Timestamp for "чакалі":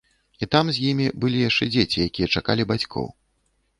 2.37-2.67